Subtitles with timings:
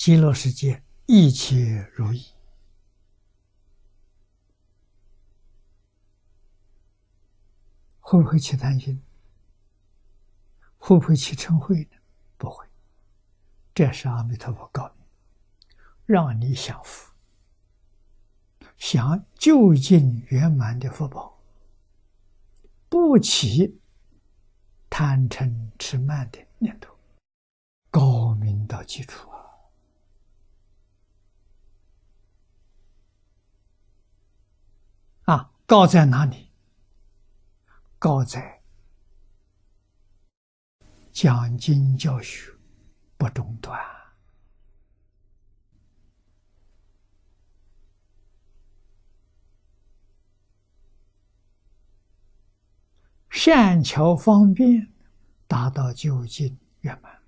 [0.00, 2.24] 极乐世界一切如意，
[7.98, 9.02] 会不会起贪心？
[10.78, 11.98] 会不会起嗔恚呢？
[12.38, 12.66] 不会，
[13.74, 15.04] 这是阿弥陀佛告你，
[16.06, 17.12] 让你享福，
[18.78, 21.38] 享究竟圆满的福报，
[22.88, 23.78] 不起
[24.88, 26.96] 贪嗔痴慢的念头，
[27.90, 29.29] 高明到基础
[35.70, 36.48] 高在哪里？
[37.96, 38.60] 高在。
[41.12, 42.52] 讲经教学
[43.16, 43.80] 不中断，
[53.28, 54.92] 善巧方便，
[55.46, 57.19] 达到究竟圆满，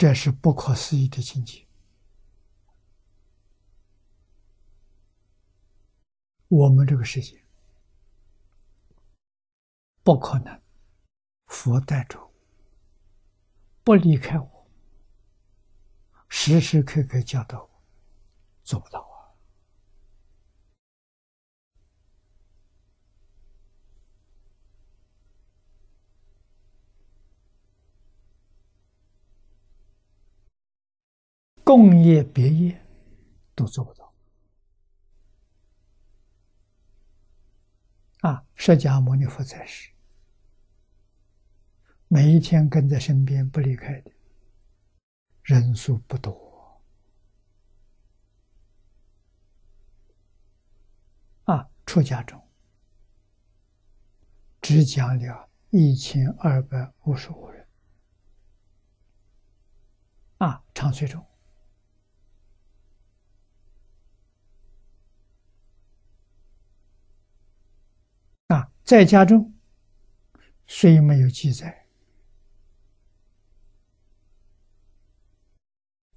[0.00, 1.62] 这是不可思议的境界。
[6.48, 7.44] 我们这个世界
[10.02, 10.58] 不可能，
[11.48, 12.18] 佛带着
[13.84, 14.66] 不离开我，
[16.30, 17.82] 时时刻刻教导我，
[18.64, 19.06] 做不到
[31.70, 32.84] 共业别业
[33.54, 34.12] 都做不到。
[38.22, 39.88] 啊，释迦牟尼佛在世，
[42.08, 44.10] 每一天跟在身边不离开的
[45.44, 46.82] 人数不多。
[51.44, 52.42] 啊，出家中
[54.60, 57.64] 只讲了一千二百五十五人。
[60.38, 61.24] 啊，长随中。
[68.90, 69.54] 在家中
[70.66, 71.86] 虽没有记载，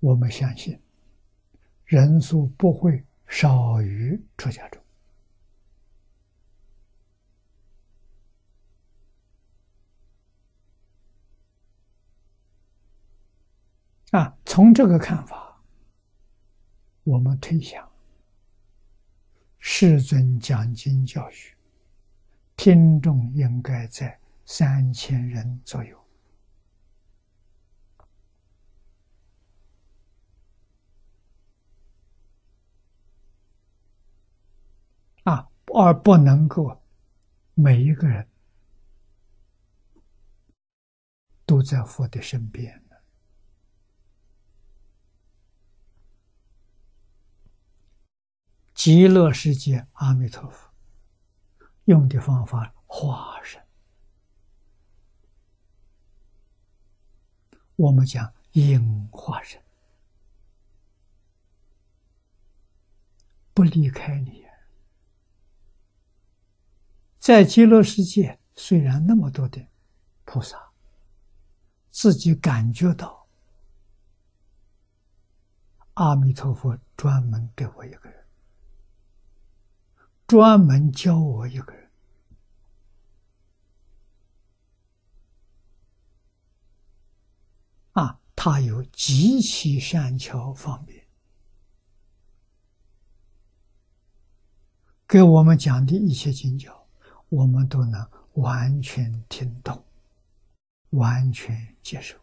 [0.00, 0.80] 我们相信
[1.84, 4.82] 人数不会少于出家中。
[14.12, 15.62] 啊，从这个看法，
[17.04, 17.86] 我们推想，
[19.58, 21.54] 世尊讲经教学。
[22.64, 26.00] 听众应该在三千人左右
[35.24, 36.80] 啊，而不能够
[37.54, 38.28] 每一个人
[41.44, 42.80] 都在佛的身边
[48.72, 50.71] 极乐世界，阿弥陀佛。
[51.86, 53.60] 用的方法化身，
[57.76, 59.60] 我们讲应化身，
[63.52, 64.42] 不离开你。
[67.18, 69.64] 在极乐世界，虽然那么多的
[70.24, 70.72] 菩萨，
[71.90, 73.26] 自己感觉到
[75.94, 78.21] 阿弥陀佛专门给我一个人。
[80.26, 81.90] 专门教我一个人
[87.92, 91.06] 啊，他有极其善巧方便，
[95.06, 96.88] 给我们讲的一切经教，
[97.28, 99.84] 我们都能完全听懂，
[100.90, 102.16] 完全接受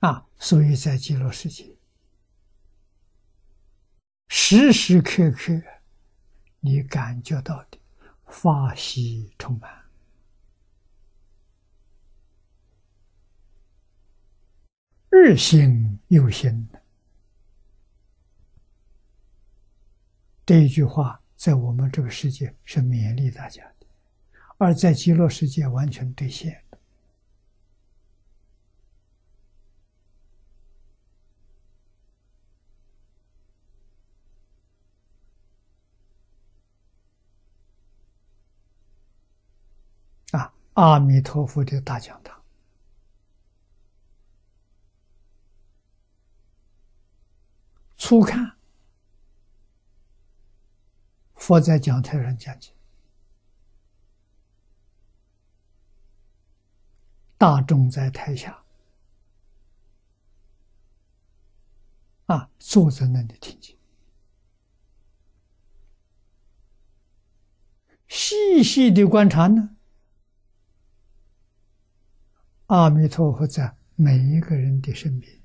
[0.00, 0.26] 啊。
[0.38, 1.79] 所以在极乐世界。
[4.52, 5.62] 时时刻刻，
[6.58, 7.78] 你感觉到的
[8.26, 9.70] 法喜充满，
[15.08, 16.68] 日新又新
[20.44, 23.86] 这一句话，在我们这个世界是勉励大家的，
[24.58, 26.64] 而在极乐世界完全兑现。
[40.30, 42.40] 啊阿弥陀佛的大讲堂，
[47.96, 48.56] 初看
[51.34, 52.72] 佛在讲台上讲经，
[57.36, 58.62] 大众在台下，
[62.26, 63.76] 啊，坐在那里听经，
[68.06, 69.76] 细细的观察呢，
[72.70, 75.40] 阿弥陀佛在每一个人的身边。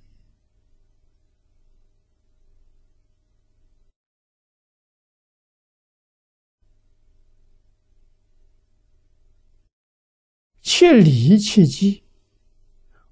[10.62, 12.04] 切理切机，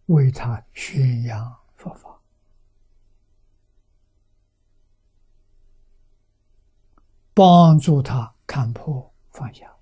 [0.06, 2.22] 为他宣扬佛法，
[7.34, 9.76] 帮助他看破放下，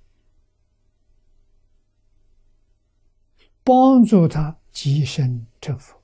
[3.72, 5.98] 帮助他跻身成佛。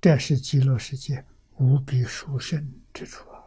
[0.00, 1.26] 这是极乐世界
[1.56, 3.39] 无比殊胜之处啊！